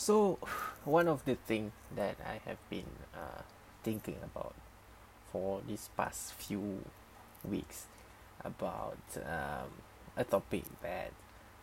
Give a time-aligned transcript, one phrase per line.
[0.00, 0.38] So,
[0.86, 3.42] one of the things that I have been uh,
[3.82, 4.54] thinking about
[5.30, 6.84] for these past few
[7.44, 7.84] weeks
[8.42, 9.68] about um,
[10.16, 11.12] a topic that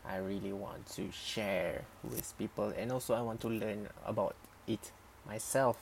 [0.05, 4.35] I really want to share with people, and also I want to learn about
[4.67, 4.91] it
[5.27, 5.77] myself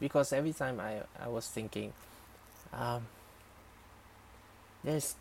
[0.00, 1.92] because every time I, I was thinking,
[2.72, 3.02] um,
[4.82, 5.14] there's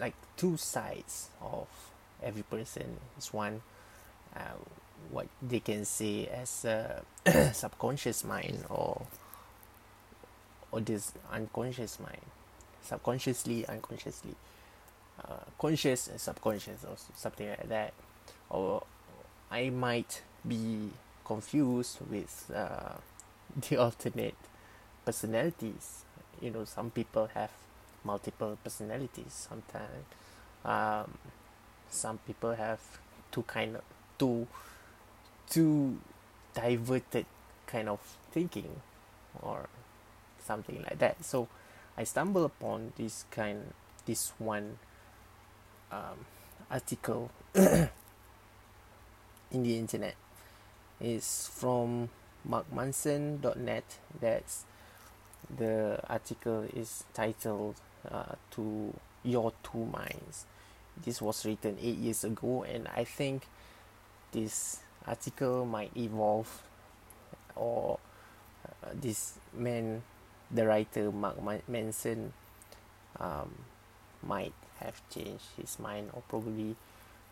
[0.00, 1.68] like two sides of
[2.20, 2.98] every person.
[3.16, 3.62] It's one.
[4.34, 4.58] Uh,
[5.10, 7.02] what they can say as a
[7.52, 9.06] subconscious mind or
[10.70, 12.22] or this unconscious mind.
[12.82, 14.34] Subconsciously unconsciously.
[15.22, 17.92] Uh, conscious and subconscious or something like that.
[18.48, 18.82] Or
[19.50, 20.90] I might be
[21.24, 22.94] confused with uh,
[23.68, 24.34] the alternate
[25.04, 26.04] personalities.
[26.40, 27.50] You know some people have
[28.04, 30.06] multiple personalities sometimes.
[30.64, 31.18] Um,
[31.90, 32.80] some people have
[33.30, 33.82] two kind of
[34.18, 34.46] two
[35.48, 35.98] too
[36.54, 37.26] diverted
[37.66, 38.80] kind of thinking
[39.40, 39.68] or
[40.44, 41.24] something like that.
[41.24, 41.48] So
[41.96, 43.74] i stumbled upon this kind
[44.06, 44.78] this one
[45.90, 46.26] um,
[46.70, 47.88] article in
[49.50, 50.14] the internet.
[51.00, 52.10] Is from
[52.48, 53.84] markmanson.net
[54.20, 54.64] that's
[55.56, 57.74] the article is titled
[58.08, 60.46] uh, to your two minds.
[61.04, 63.46] This was written eight years ago and i think
[64.30, 66.62] this article might evolve
[67.56, 67.98] or
[68.66, 70.02] uh, this man
[70.50, 71.36] the writer mark
[71.68, 72.32] manson
[73.18, 73.54] um,
[74.22, 76.76] might have changed his mind or probably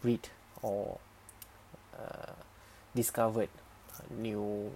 [0.03, 0.29] read
[0.63, 0.99] or
[1.99, 2.33] uh,
[2.95, 3.49] discovered
[4.11, 4.71] new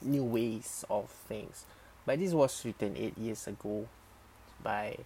[0.00, 1.64] new ways of things.
[2.06, 3.86] But this was written eight years ago
[4.62, 4.96] by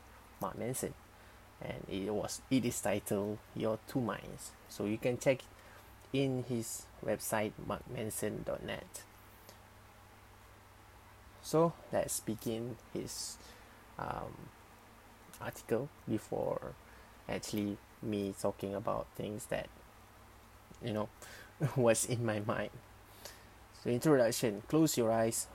[0.41, 0.95] mark manson
[1.61, 4.53] and it was it is titled your two minds.
[4.69, 5.41] So you can check
[6.13, 9.03] in his website markmanson.net.
[11.43, 13.37] So let's begin his
[13.99, 14.49] um,
[15.41, 16.75] article before
[17.29, 19.69] actually me talking about things that
[20.85, 21.09] you know
[21.77, 22.71] was in my mind.
[23.83, 25.49] So introduction, close your eyes.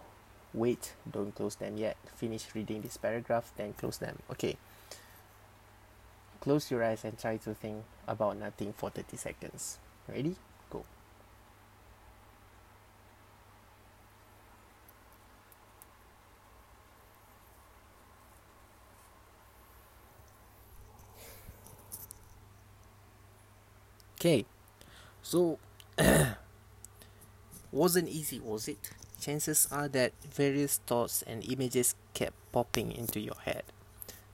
[0.53, 1.97] Wait, don't close them yet.
[2.15, 4.17] Finish reading this paragraph, then close them.
[4.31, 4.57] Okay.
[6.39, 9.79] Close your eyes and try to think about nothing for 30 seconds.
[10.07, 10.35] Ready?
[10.69, 10.85] Go.
[24.27, 24.43] Okay,
[25.21, 25.57] so
[27.71, 28.91] wasn't easy, was it?
[29.21, 33.63] Chances are that various thoughts and images kept popping into your head.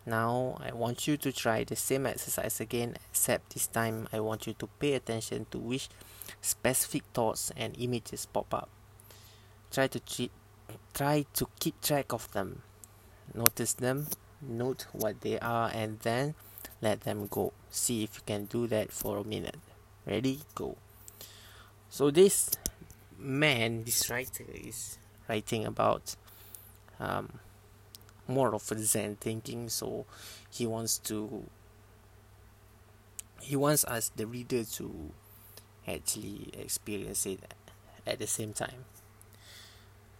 [0.07, 4.47] Now I want you to try the same exercise again, except this time I want
[4.47, 5.89] you to pay attention to which
[6.41, 8.69] specific thoughts and images pop up.
[9.69, 10.31] Try to treat,
[10.95, 12.63] try to keep track of them.
[13.35, 14.07] Notice them,
[14.41, 16.33] note what they are, and then
[16.81, 17.53] let them go.
[17.69, 19.59] See if you can do that for a minute.
[20.05, 20.41] Ready?
[20.55, 20.77] Go.
[21.89, 22.49] So this
[23.17, 24.97] man, this writer, is
[25.29, 26.15] writing about
[26.99, 27.39] um,
[28.27, 29.69] more of a zen thinking.
[29.69, 30.05] So
[30.49, 31.43] he wants to
[33.39, 35.11] he wants us the reader to
[35.87, 37.39] actually experience it
[38.07, 38.85] at the same time.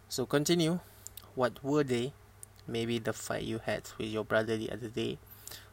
[0.10, 0.80] So continue.
[1.36, 2.14] What were they?
[2.68, 5.18] Maybe the fight you had with your brother the other day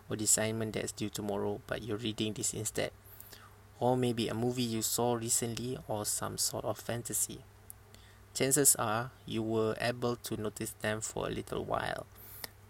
[0.08, 2.90] or the assignment that's due tomorrow but you're reading this instead
[3.80, 7.40] or maybe a movie you saw recently or some sort of fantasy
[8.32, 12.06] chances are you were able to notice them for a little while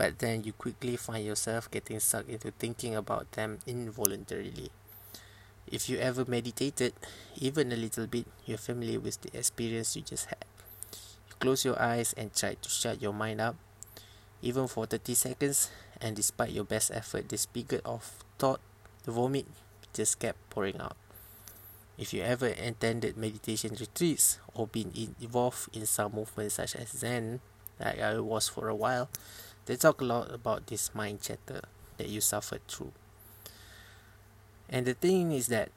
[0.00, 4.72] but then you quickly find yourself getting sucked into thinking about them involuntarily.
[5.68, 6.94] If you ever meditated,
[7.36, 10.46] even a little bit, you're familiar with the experience you just had.
[11.28, 13.56] You close your eyes and try to shut your mind up,
[14.40, 15.70] even for 30 seconds,
[16.00, 18.60] and despite your best effort, the spigot of thought,
[19.04, 19.44] the vomit,
[19.92, 20.96] just kept pouring out.
[21.98, 27.40] If you ever attended meditation retreats or been involved in some movements such as Zen,
[27.78, 29.10] like I was for a while,
[29.66, 31.60] they talk a lot about this mind chatter
[31.98, 32.92] that you suffered through.
[34.68, 35.70] And the thing is that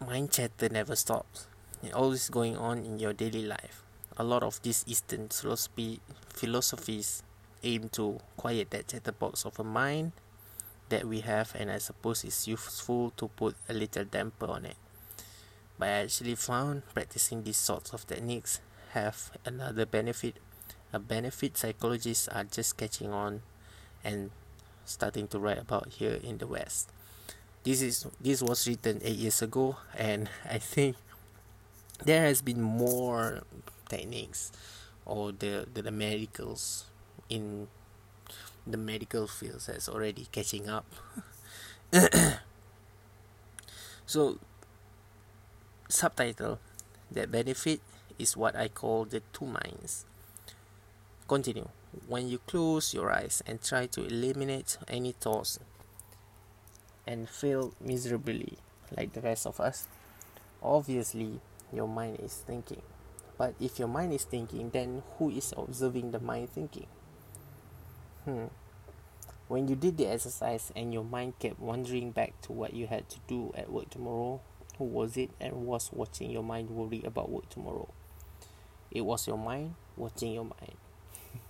[0.00, 1.46] mind chatter never stops.
[1.82, 3.82] It's always going on in your daily life.
[4.16, 7.22] A lot of these Eastern philosophy philosophies
[7.62, 10.12] aim to quiet that chatterbox of a mind
[10.90, 14.76] that we have and I suppose it's useful to put a little damper on it.
[15.78, 18.60] But I actually found practicing these sorts of techniques
[18.92, 20.36] have another benefit
[20.92, 23.42] a benefit psychologists are just catching on
[24.02, 24.30] and
[24.84, 26.90] starting to write about here in the West.
[27.62, 30.96] This is this was written eight years ago, and I think
[32.04, 33.42] there has been more
[33.88, 34.50] techniques
[35.04, 36.84] or the, the, the medicals
[37.28, 37.68] in
[38.70, 40.86] the medical field that's already catching up
[44.06, 44.38] so
[45.88, 46.60] subtitle
[47.10, 47.80] that benefit
[48.18, 50.04] is what I call the two minds.
[51.26, 51.68] Continue.
[52.06, 55.58] When you close your eyes and try to eliminate any thoughts
[57.06, 58.58] and fail miserably
[58.96, 59.88] like the rest of us,
[60.62, 61.40] obviously
[61.72, 62.82] your mind is thinking.
[63.36, 66.86] But if your mind is thinking, then who is observing the mind thinking?
[68.24, 68.46] Hmm.
[69.50, 73.08] When you did the exercise and your mind kept wandering back to what you had
[73.08, 74.40] to do at work tomorrow,
[74.78, 77.88] who was it and was watching your mind worry about work tomorrow?
[78.92, 80.76] It was your mind watching your mind.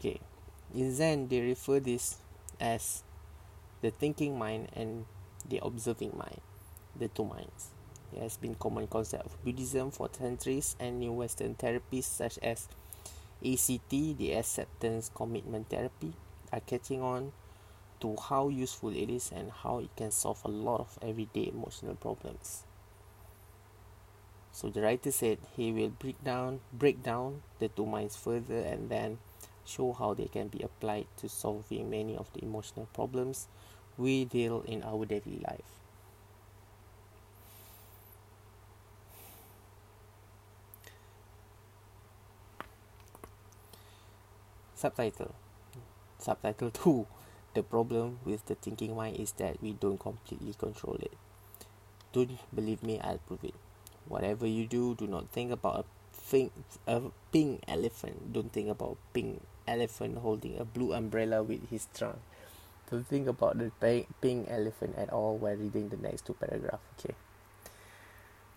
[0.00, 0.18] okay.
[0.74, 2.16] In Zen, they refer this
[2.58, 3.04] as
[3.80, 5.04] the thinking mind and
[5.48, 6.40] the observing mind,
[6.98, 7.68] the two minds.
[8.12, 12.66] It has been common concept of Buddhism for centuries and new Western therapies such as
[13.46, 16.14] ACT, the acceptance commitment therapy,
[16.54, 17.32] are catching on
[18.00, 21.94] to how useful it is and how it can solve a lot of everyday emotional
[21.96, 22.64] problems.
[24.52, 28.88] So the writer said he will break down break down the two minds further and
[28.88, 29.18] then
[29.64, 33.48] show how they can be applied to solving many of the emotional problems
[33.98, 35.80] we deal in our daily life.
[44.76, 45.34] Subtitle
[46.24, 47.06] Subtitle 2
[47.52, 51.12] The problem with the thinking mind is that we don't completely control it.
[52.14, 53.52] Don't believe me, I'll prove it.
[54.08, 56.50] Whatever you do, do not think about a thing,
[56.86, 58.32] a pink elephant.
[58.32, 62.16] Don't think about a pink elephant holding a blue umbrella with his trunk.
[62.90, 63.68] Don't think about the
[64.22, 66.80] pink elephant at all while reading the next two paragraphs.
[66.98, 67.14] Okay.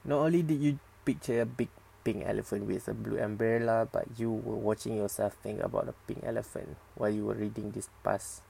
[0.05, 1.67] Not only did you picture a big
[2.07, 6.24] pink elephant with a blue umbrella, but you were watching yourself think about a pink
[6.24, 8.44] elephant while you were reading this past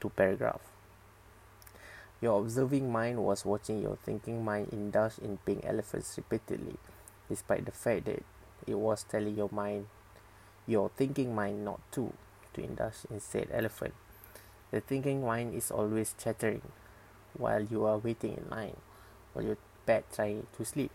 [0.00, 0.68] two paragraphs.
[2.20, 6.76] Your observing mind was watching your thinking mind indulge in pink elephants repeatedly,
[7.28, 8.22] despite the fact that
[8.68, 9.86] it was telling your mind,
[10.68, 12.12] your thinking mind, not to,
[12.54, 13.94] to indulge in said elephant.
[14.70, 16.62] The thinking mind is always chattering
[17.36, 18.76] while you are waiting in line,
[19.32, 20.92] while your pet trying to sleep.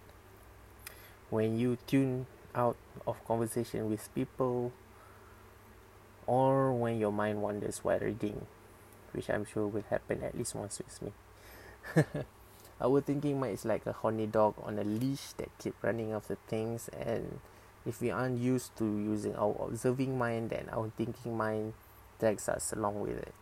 [1.31, 4.71] When you tune out of conversation with people,
[6.27, 8.45] or when your mind wanders while reading,
[9.13, 11.11] which I'm sure will happen at least once with me.
[12.81, 16.35] Our thinking mind is like a horny dog on a leash that keep running after
[16.47, 17.39] things and
[17.85, 21.73] if we aren't used to using our observing mind then our thinking mind
[22.19, 23.33] drags us along with it.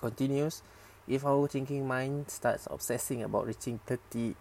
[0.00, 0.62] Continues
[1.08, 4.34] if our thinking mind starts obsessing about reaching 30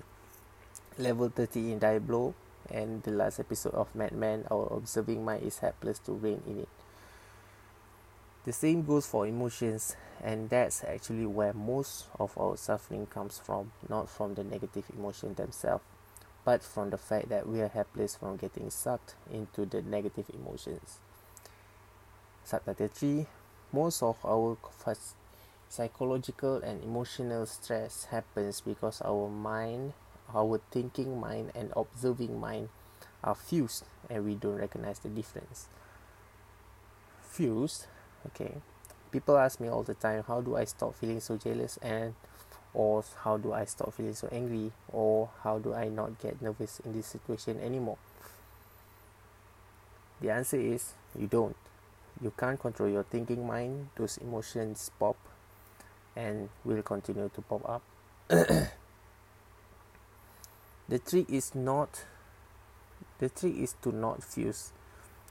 [1.00, 2.36] level 30 in Diablo
[2.70, 6.60] and the last episode of Mad Men our observing mind is helpless to rein in
[6.60, 6.70] it
[8.46, 13.74] the same goes for emotions, and that's actually where most of our suffering comes from,
[13.90, 15.84] not from the negative emotion themselves,
[16.46, 21.00] but from the fact that we are helpless from getting sucked into the negative emotions.
[22.46, 23.28] Subtitle 3
[23.74, 24.58] Most of our
[25.68, 29.94] psychological and emotional stress happens because our mind,
[30.36, 32.70] our thinking mind, and observing mind
[33.24, 35.68] are fused and we don't recognize the difference.
[37.22, 37.88] Fused
[38.28, 38.56] okay.
[39.12, 42.14] People ask me all the time how do i stop feeling so jealous and
[42.74, 46.80] or how do i stop feeling so angry or how do i not get nervous
[46.86, 47.98] in this situation anymore?
[50.22, 51.56] The answer is you don't.
[52.22, 53.90] You can't control your thinking mind.
[53.96, 55.16] Those emotions pop
[56.16, 57.82] and will continue to pop up
[60.90, 62.06] the trick is not
[63.20, 64.74] the trick is to not fuse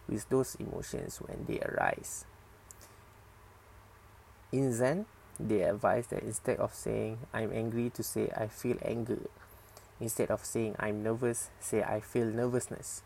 [0.09, 2.25] with those emotions when they arise
[4.53, 5.07] in Zen,
[5.39, 9.19] they advise that instead of saying I'm angry to say I feel anger.
[10.01, 13.03] Instead of saying I'm nervous, say I feel nervousness.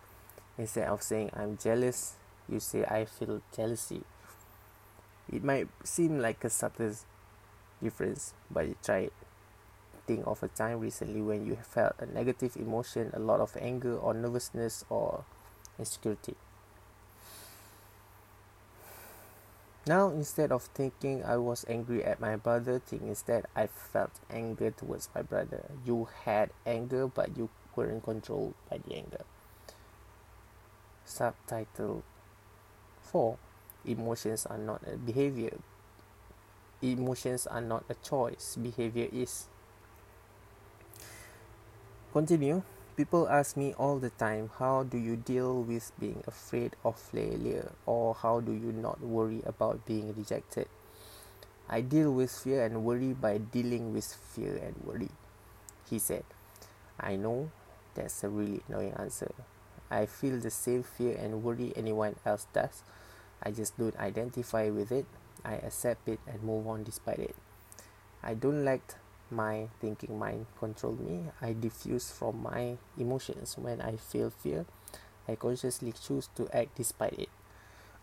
[0.59, 2.14] Instead of saying I'm jealous,
[2.49, 4.02] you say I feel jealousy.
[5.32, 6.94] It might seem like a subtle
[7.82, 9.12] difference, but you try it.
[10.06, 13.97] Think of a time recently when you felt a negative emotion, a lot of anger
[13.97, 15.25] or nervousness or
[15.78, 16.35] insecurity.
[19.87, 24.71] Now, instead of thinking I was angry at my brother, think instead I felt anger
[24.71, 25.71] towards my brother.
[25.85, 29.25] You had anger, but you weren't controlled by the anger.
[31.04, 32.04] Subtitle
[33.02, 33.37] 4
[33.85, 35.59] Emotions are not a behavior.
[36.80, 39.49] Emotions are not a choice, behavior is.
[42.12, 42.61] Continue.
[42.95, 47.73] People ask me all the time, how do you deal with being afraid of failure
[47.87, 50.69] or how do you not worry about being rejected?
[51.71, 55.09] I deal with fear and worry by dealing with fear and worry.
[55.88, 56.25] He said,
[57.00, 57.50] I know
[57.95, 59.33] that's a really annoying answer.
[59.90, 62.85] I feel the same fear and worry anyone else does.
[63.42, 65.07] I just don't identify with it.
[65.47, 67.37] I accept it and move on despite it.
[68.23, 68.85] I don't like
[69.32, 71.24] my thinking mind control me.
[71.40, 73.56] I diffuse from my emotions.
[73.58, 74.66] When I feel fear,
[75.26, 77.28] I consciously choose to act despite it.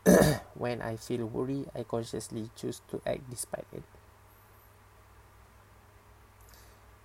[0.55, 3.83] when I feel worry, I consciously choose to act despite it.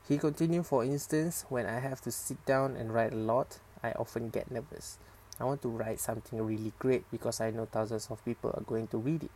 [0.09, 3.93] He continued, for instance, when I have to sit down and write a lot, I
[3.93, 4.99] often get nervous.
[5.41, 8.87] I want to write something really great because I know thousands of people are going
[8.89, 9.31] to read it.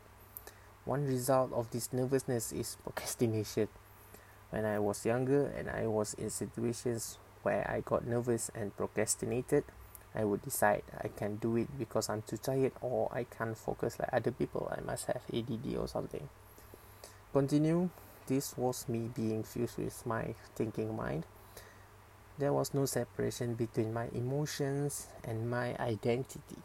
[0.84, 3.68] One result of this nervousness is procrastination.
[4.50, 9.64] When I was younger and I was in situations where I got nervous and procrastinated,
[10.14, 13.98] I would decide I can't do it because I'm too tired or I can't focus
[13.98, 14.72] like other people.
[14.74, 16.28] I must have ADD or something.
[17.32, 17.90] Continue.
[18.26, 21.24] This was me being fused with my thinking mind.
[22.38, 26.62] There was no separation between my emotions and my identity.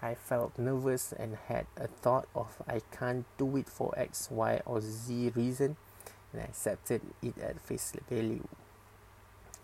[0.00, 4.60] I felt nervous and had a thought of I can't do it for X, Y,
[4.64, 5.76] or Z reason
[6.32, 8.46] and I accepted it at face value.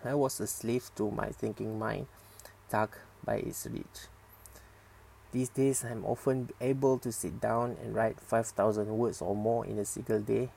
[0.05, 2.07] I was a slave to my thinking mind,
[2.71, 4.09] tugged by its reach.
[5.33, 9.79] These days, I'm often able to sit down and write 5,000 words or more in
[9.79, 10.51] a single day.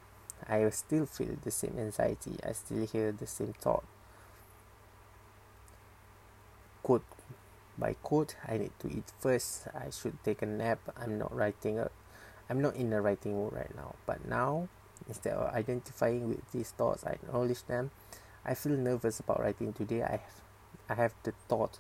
[0.48, 3.84] I still feel the same anxiety, I still hear the same thought.
[6.84, 7.06] Quote
[7.78, 9.68] by quote, I need to eat first.
[9.74, 10.80] I should take a nap.
[10.96, 11.84] I'm not writing
[12.50, 13.96] I'm not in a writing mood right now.
[14.06, 14.68] But now
[15.08, 17.92] Instead of identifying with these thoughts, I acknowledge them.
[18.46, 20.04] I feel nervous about writing today.
[20.04, 20.42] I have,
[20.90, 21.80] I have the thought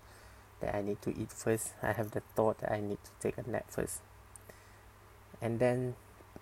[0.60, 1.74] that I need to eat first.
[1.82, 4.01] I have the thought that I need to take a nap first.
[5.42, 5.96] And then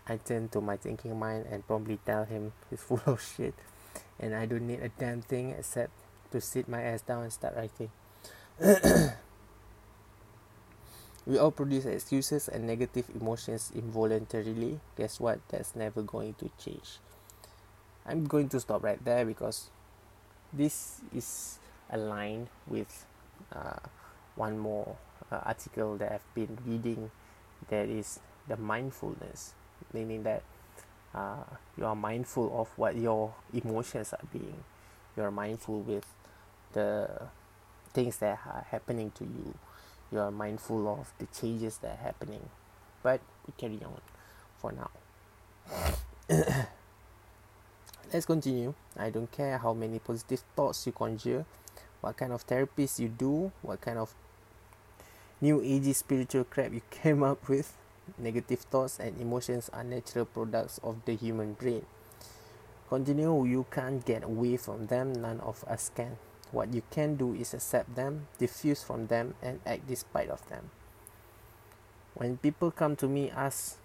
[0.07, 3.53] I turn to my thinking mind and probably tell him he's full of shit
[4.19, 5.91] and I don't need a damn thing except
[6.31, 7.89] to sit my ass down and start writing.
[11.29, 14.79] We all produce excuses and negative emotions involuntarily.
[14.98, 15.38] Guess what?
[15.50, 16.98] That's never going to change.
[18.03, 19.69] I'm going to stop right there because
[20.51, 21.59] this is
[21.91, 23.05] aligned with
[23.53, 23.77] uh,
[24.33, 24.98] one more
[25.31, 27.12] uh, article that I've been reading
[27.69, 29.53] that is the mindfulness,
[29.93, 30.41] meaning that
[31.13, 31.43] uh,
[31.77, 34.63] you are mindful of what your emotions are being.
[35.15, 36.07] You are mindful with
[36.74, 37.21] the
[37.93, 39.53] things that are happening to you
[40.11, 42.49] you are mindful of the changes that are happening.
[43.03, 44.01] But we carry on
[44.57, 44.89] for now.
[48.13, 48.73] Let's continue.
[48.97, 51.45] I don't care how many positive thoughts you conjure
[52.01, 54.13] what kind of therapies you do what kind of
[55.41, 57.75] new age spiritual crap you came up with
[58.17, 61.85] negative thoughts and emotions are natural products of the human brain.
[62.89, 65.13] Continue you can't get away from them.
[65.13, 66.17] None of us can
[66.51, 70.71] what you can do is accept them, diffuse from them, and act despite of them.
[72.15, 73.77] When people come to me ask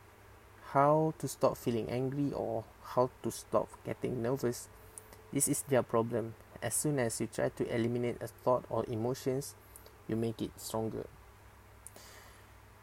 [0.72, 4.68] how to stop feeling angry or how to stop getting nervous,
[5.32, 6.34] this is their problem.
[6.62, 9.54] As soon as you try to eliminate a thought or emotions,
[10.08, 11.06] you make it stronger.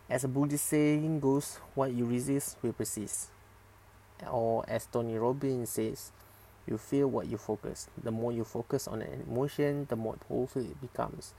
[0.09, 3.29] As a Buddhist saying goes, what you resist will persist.
[4.29, 6.11] Or as Tony Robbins says,
[6.67, 7.87] you feel what you focus.
[8.01, 11.33] The more you focus on an emotion, the more powerful it becomes.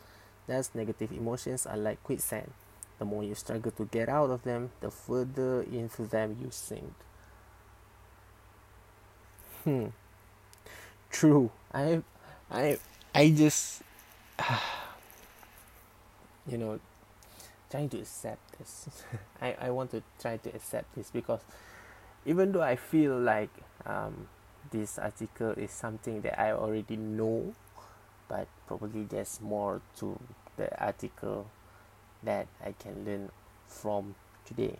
[0.47, 2.50] Thus, negative emotions are like quicksand.
[2.99, 6.93] The more you struggle to get out of them, the further into them you sink.
[9.64, 9.87] Hmm.
[11.11, 11.50] True.
[11.73, 12.02] I,
[12.50, 12.79] I,
[13.14, 13.83] I just,
[16.47, 16.81] you know,
[17.71, 18.88] trying to accept this.
[19.41, 21.41] I, I want to try to accept this because
[22.26, 23.50] even though I feel like
[23.87, 24.29] um,
[24.71, 27.54] this article is something that I already know,
[28.28, 30.19] but probably there's more to
[30.57, 31.50] the article
[32.23, 33.31] that I can learn
[33.66, 34.14] from
[34.45, 34.78] today.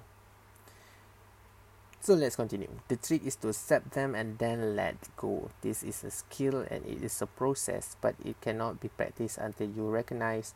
[2.01, 2.69] So let's continue.
[2.89, 5.51] The trick is to accept them and then let go.
[5.61, 9.71] This is a skill and it is a process, but it cannot be practiced until
[9.71, 10.53] you recognize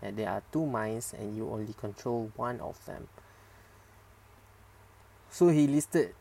[0.00, 3.06] that there are two minds and you only control one of them.
[5.30, 6.14] So he listed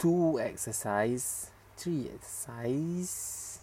[0.00, 3.58] two exercise, three exercise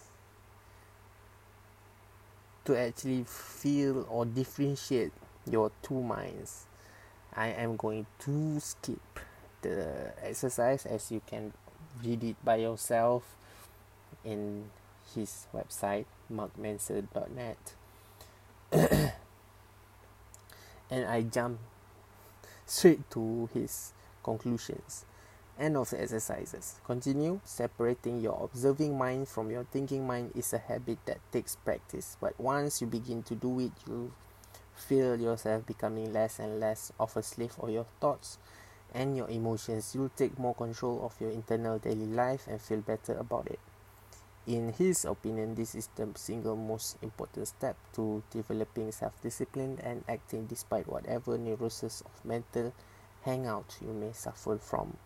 [2.64, 5.12] to actually feel or differentiate
[5.50, 6.68] your two minds.
[7.34, 9.20] I am going to skip
[9.64, 11.54] the exercise as you can
[12.04, 13.24] read it by yourself
[14.24, 14.70] in
[15.16, 17.74] his website markmanson.net
[20.92, 21.60] and I jump
[22.66, 25.06] straight to his conclusions.
[25.60, 26.76] End of the exercises.
[26.86, 32.16] Continue separating your observing mind from your thinking mind is a habit that takes practice.
[32.22, 34.14] But once you begin to do it, you
[34.76, 38.38] feel yourself becoming less and less of a slave of your thoughts
[38.94, 39.96] and your emotions.
[39.96, 43.60] You'll take more control of your internal daily life and feel better about it.
[44.46, 50.04] In his opinion, this is the single most important step to developing self discipline and
[50.08, 52.74] acting despite whatever neuroses of mental
[53.24, 54.98] hangout you may suffer from.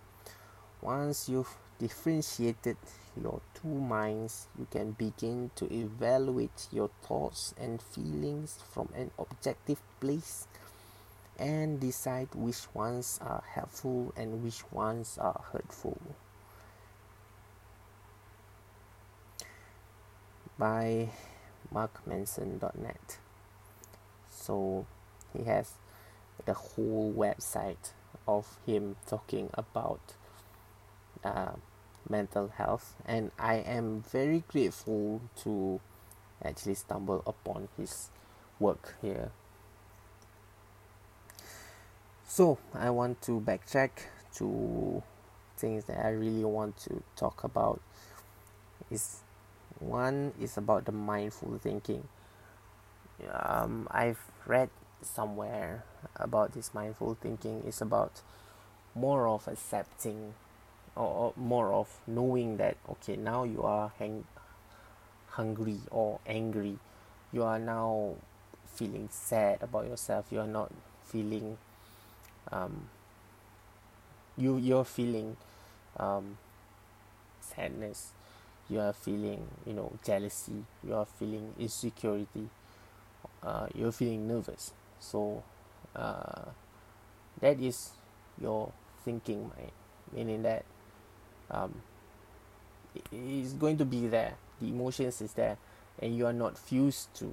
[0.82, 2.78] Once you've differentiated
[3.22, 9.80] your two minds, you can begin to evaluate your thoughts and feelings from an objective
[10.00, 10.48] place
[11.38, 16.00] and decide which ones are helpful and which ones are hurtful.
[20.58, 21.10] By
[21.74, 23.18] markmanson.net.
[24.32, 24.86] So
[25.36, 25.74] he has
[26.46, 27.92] the whole website
[28.28, 30.16] of him talking about
[31.24, 31.52] uh,
[32.10, 35.80] mental health and i am very grateful to
[36.44, 38.10] actually stumble upon his
[38.60, 39.32] work here.
[42.26, 43.92] So i want to backtrack
[44.36, 45.04] to
[45.58, 47.82] things that i really want to talk about.
[48.90, 49.20] Is
[49.80, 52.08] one is about the mindful thinking.
[53.32, 54.70] Um, i've read
[55.02, 55.84] somewhere
[56.16, 58.22] about this mindful thinking is about
[58.96, 60.34] more of accepting
[60.96, 64.26] or, or more of knowing that okay now you are hang-
[65.30, 66.78] hungry or angry.
[67.32, 68.16] You are now
[68.76, 70.26] feeling sad about yourself.
[70.32, 70.72] You are not
[71.06, 71.58] feeling
[72.52, 72.90] um,
[74.38, 75.38] you you're feeling
[75.98, 76.38] um,
[77.40, 78.12] sadness.
[78.70, 80.66] You are feeling you know jealousy.
[80.84, 82.50] You are feeling insecurity.
[83.44, 84.74] Uh, you're feeling nervous.
[85.00, 85.44] So
[85.96, 86.52] uh,
[87.42, 87.92] that is
[88.42, 88.72] your
[89.04, 89.72] thinking mind.
[90.14, 90.66] Meaning that
[91.52, 91.82] um,
[93.12, 94.34] it's going to be there.
[94.60, 95.58] The emotions is there
[96.00, 97.32] and you are not fused to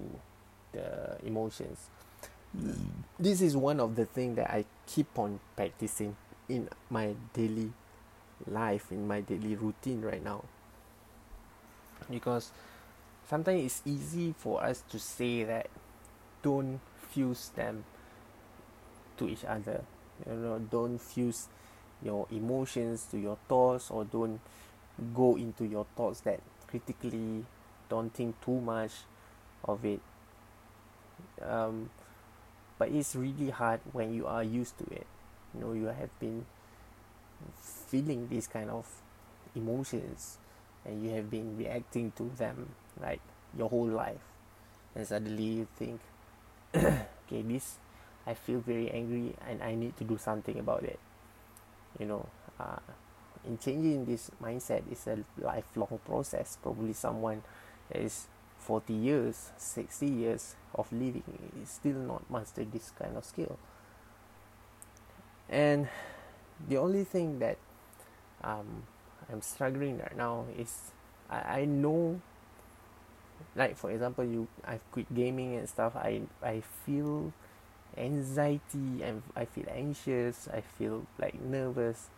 [0.73, 1.89] the emotions.
[3.19, 6.17] This is one of the things that i keep on practicing
[6.49, 7.73] in my daily
[8.47, 10.45] life in my daily routine right now.
[12.11, 12.51] Because
[13.29, 15.69] sometimes it's easy for us to say that
[16.43, 17.85] don't fuse them
[19.17, 19.85] to each other.
[20.27, 21.49] You know don't fuse
[22.03, 24.41] your emotions to your thoughts or don't
[25.15, 27.45] go into your thoughts that critically
[27.89, 28.93] don't think too much
[29.65, 30.01] of it.
[31.43, 31.91] Um,
[32.79, 35.07] but it's really hard when you are used to it.
[35.55, 36.47] You know you have been
[37.61, 38.87] feeling these kind of
[39.55, 40.39] emotions
[40.85, 43.21] and you have been reacting to them like
[43.57, 44.21] your whole life.
[44.95, 46.01] And suddenly you think
[46.77, 47.79] okay this
[48.27, 50.99] i feel very angry and i need to do something about it
[51.99, 52.27] you know
[52.59, 52.81] uh,
[53.47, 56.59] in changing this mindset is a lifelong process.
[56.63, 57.43] Probably someone
[57.91, 58.27] that is
[58.59, 61.23] 40 years 60 years of living
[61.63, 63.59] is still not mastered this kind of skill.
[65.49, 65.89] And
[66.69, 67.57] the only thing that
[68.43, 68.83] um,
[69.31, 70.93] i'm struggling right now is
[71.31, 72.21] I, I know
[73.57, 75.97] like for example you i've quit gaming and stuff.
[75.97, 77.33] I i feel
[77.99, 82.09] anxiety and I feel anxious, I feel like nervous.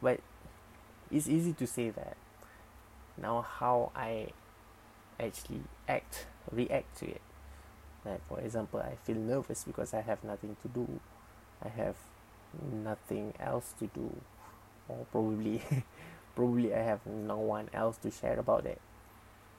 [0.00, 0.20] But
[1.10, 2.16] it's easy to say that.
[3.16, 4.28] Now how I
[5.20, 7.20] actually act, react to it.
[8.04, 11.00] Like for example, I feel nervous because I have nothing to do.
[11.62, 11.96] I have
[12.72, 14.16] nothing else to do.
[14.88, 15.62] Or probably
[16.34, 18.80] probably I have no one else to share about it.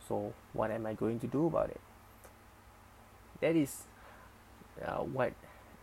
[0.07, 1.81] So what am I going to do about it?
[3.39, 3.83] That is
[4.81, 5.33] uh, what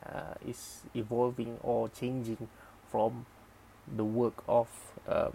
[0.07, 2.49] uh, is evolving or changing
[2.91, 3.27] from
[3.97, 4.69] the work of
[5.09, 5.31] uh,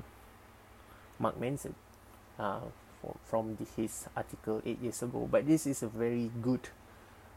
[1.20, 1.76] Mark Manson
[2.40, 2.62] uh,
[3.02, 5.28] for, from the, his article eight years ago.
[5.30, 6.70] But this is a very good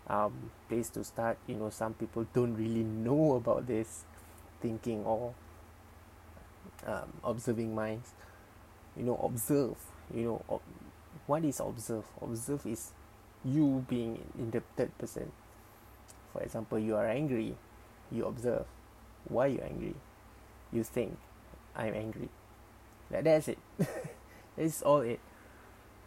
[0.09, 1.39] um, place to start.
[1.47, 4.05] You know, some people don't really know about this
[4.61, 5.35] thinking or
[6.87, 8.11] um, observing minds.
[8.97, 9.77] You know, observe.
[10.15, 10.63] You know, ob-
[11.27, 12.05] what is observe?
[12.21, 12.93] Observe is
[13.45, 15.31] you being in the third person
[16.33, 17.57] for example, you are angry,
[18.11, 18.67] you observe
[19.29, 19.95] why you're angry.
[20.73, 21.17] You think,
[21.75, 22.29] I'm angry.
[23.11, 23.59] That, that's it.
[24.57, 25.21] that's all it.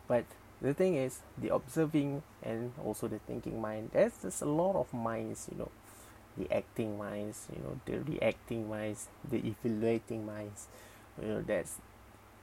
[0.08, 0.26] But
[0.62, 4.94] the thing is, the observing and also the thinking mind, there's just a lot of
[4.94, 5.72] minds, you know,
[6.38, 10.68] the acting minds, you know, the reacting minds, the evaluating minds.
[11.22, 11.78] You know, that's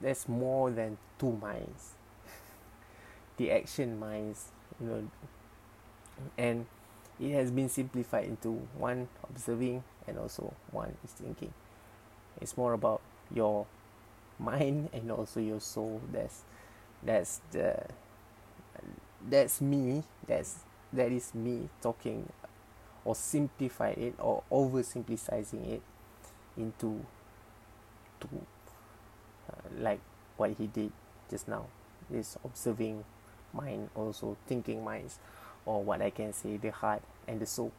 [0.01, 1.95] that's more than two minds.
[3.37, 4.49] the action minds
[4.81, 5.09] you know
[6.37, 6.65] and
[7.19, 11.53] it has been simplified into one observing and also one is thinking.
[12.39, 13.01] It's more about
[13.33, 13.65] your
[14.37, 16.01] mind and also your soul.
[16.11, 16.43] That's
[17.03, 17.85] that's the
[19.27, 20.03] that's me.
[20.27, 20.59] That's
[20.93, 22.31] that is me talking
[23.05, 25.81] or simplify it or oversimplifying it
[26.57, 27.05] into
[28.19, 28.27] to
[29.49, 29.99] uh, like
[30.37, 30.91] what he did
[31.29, 31.67] just now.
[32.09, 33.03] This observing
[33.53, 35.19] mind also thinking minds
[35.69, 37.71] or what I can say the heart and the soul.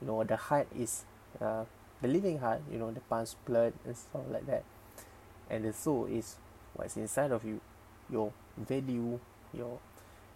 [0.00, 1.04] You know the heart is
[1.38, 1.64] uh,
[2.00, 4.64] the living heart you know the pulse blood and stuff like that.
[5.50, 6.36] And the soul is
[6.72, 7.60] what's inside of you
[8.10, 9.20] your value
[9.52, 9.78] your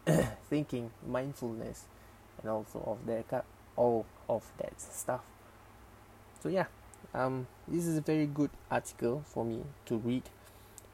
[0.51, 1.85] thinking mindfulness
[2.43, 5.23] and also of that all of that stuff.
[6.43, 6.67] So yeah
[7.15, 10.25] um, this is a very good article for me to read.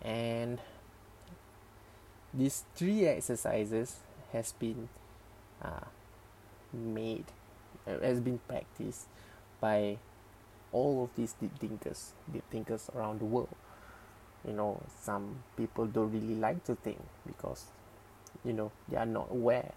[0.01, 0.61] And
[2.33, 3.97] these three exercises
[4.33, 4.89] has been
[5.63, 5.87] uh,
[6.73, 7.25] made
[7.87, 9.07] uh, has been practiced
[9.61, 9.99] by
[10.73, 13.55] all of these deep thinkers deep thinkers around the world.
[14.47, 17.67] You know some people don't really like to think because
[18.45, 19.73] you know they are not aware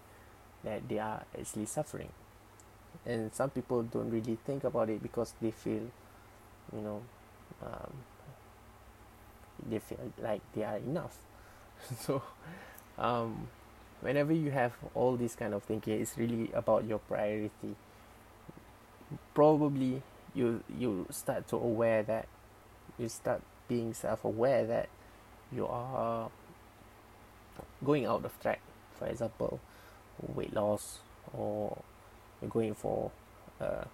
[0.64, 2.10] that they are actually suffering.
[3.06, 5.90] And some people don't really think about it because they feel
[6.74, 7.02] you know
[7.62, 7.92] um,
[9.68, 11.18] they feel like they are enough.
[12.00, 12.22] So
[12.98, 13.48] um,
[14.00, 17.76] whenever you have all this kind of thinking it's really about your priority.
[19.34, 20.02] Probably
[20.34, 22.28] you you start to aware that
[22.98, 24.88] you start being self-aware that
[25.52, 26.30] you are
[27.84, 28.60] going out of track.
[28.98, 29.60] For example
[30.34, 30.98] weight loss
[31.32, 31.82] or
[32.40, 33.10] you're going for
[33.60, 33.84] uh,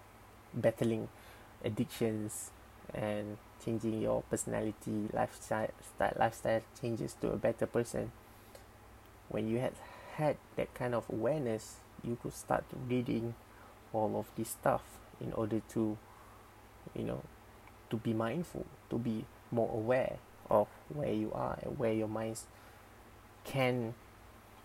[0.54, 1.08] battling
[1.64, 2.50] addictions
[2.94, 5.70] and changing your personality lifestyle
[6.18, 8.12] lifestyle changes to a better person.
[9.28, 9.72] When you had
[10.16, 13.34] had that kind of awareness you could start reading
[13.92, 14.82] all of this stuff
[15.20, 15.96] in order to
[16.94, 17.22] you know
[17.90, 20.18] to be mindful to be more aware
[20.50, 22.46] of where you are and where your minds
[23.44, 23.94] can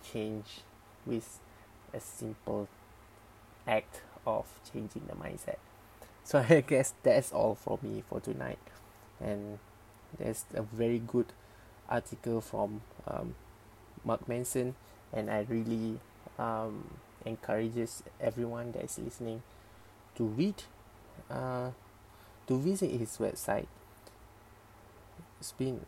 [0.04, 0.62] change
[1.06, 1.40] with
[1.94, 2.68] a simple
[3.68, 5.58] act of changing the mindset.
[6.24, 8.60] So I guess that's all from me for tonight.
[9.20, 9.60] And
[10.18, 11.34] there's a very good
[11.90, 13.36] article from um,
[14.04, 14.76] Mark Manson
[15.14, 16.00] and I really
[16.40, 19.44] um, encourages everyone that is listening
[20.16, 20.64] to read
[21.30, 21.72] uh,
[22.48, 23.68] to visit his website.
[25.40, 25.82] It's been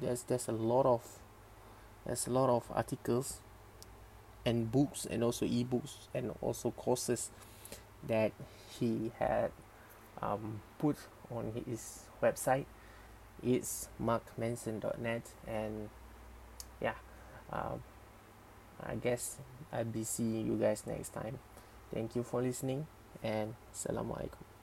[0.00, 1.02] there's there's a lot of
[2.06, 3.40] there's a lot of articles
[4.44, 7.30] and books and also ebooks and also courses
[8.06, 8.32] that
[8.78, 9.50] he had
[10.20, 10.96] um, put
[11.30, 12.66] on his website.
[13.42, 15.88] It's markmanson.net and
[16.80, 16.94] yeah
[17.52, 17.82] um,
[18.84, 19.38] I guess
[19.72, 21.38] I'll be seeing you guys next time.
[21.92, 22.86] Thank you for listening
[23.22, 24.53] and assalamualaikum